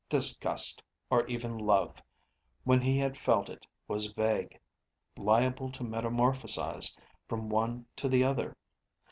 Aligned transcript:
Disgust, 0.09 0.81
or 1.11 1.27
even 1.27 1.59
love, 1.59 1.93
when 2.63 2.81
he 2.81 2.97
had 2.97 3.15
felt 3.15 3.49
it 3.49 3.67
was 3.87 4.11
vague, 4.13 4.59
liable 5.15 5.71
to 5.73 5.83
metamorphasize 5.83 6.97
from 7.27 7.49
one 7.49 7.85
to 7.97 8.09
the 8.09 8.23
other. 8.23 8.57